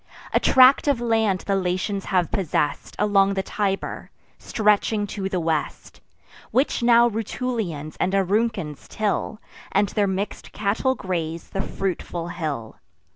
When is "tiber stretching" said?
3.43-5.05